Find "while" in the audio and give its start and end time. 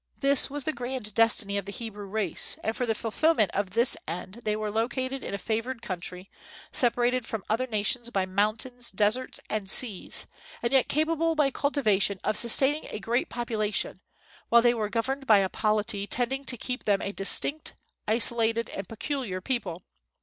14.49-14.63